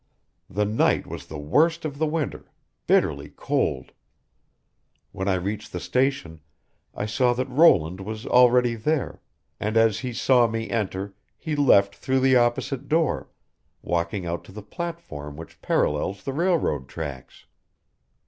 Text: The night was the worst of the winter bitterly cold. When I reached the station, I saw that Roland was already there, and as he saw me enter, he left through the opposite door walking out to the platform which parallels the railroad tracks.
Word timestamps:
The 0.49 0.65
night 0.65 1.05
was 1.05 1.27
the 1.27 1.37
worst 1.37 1.85
of 1.85 1.99
the 1.99 2.07
winter 2.07 2.45
bitterly 2.87 3.29
cold. 3.29 3.91
When 5.11 5.27
I 5.27 5.35
reached 5.35 5.71
the 5.71 5.79
station, 5.79 6.39
I 6.95 7.05
saw 7.05 7.33
that 7.35 7.47
Roland 7.47 8.01
was 8.01 8.25
already 8.25 8.73
there, 8.73 9.21
and 9.59 9.77
as 9.77 9.99
he 9.99 10.11
saw 10.11 10.47
me 10.47 10.71
enter, 10.71 11.13
he 11.37 11.55
left 11.55 11.93
through 11.93 12.21
the 12.21 12.35
opposite 12.35 12.87
door 12.89 13.29
walking 13.83 14.25
out 14.25 14.43
to 14.45 14.51
the 14.51 14.63
platform 14.63 15.37
which 15.37 15.61
parallels 15.61 16.23
the 16.23 16.33
railroad 16.33 16.87
tracks. 16.89 17.45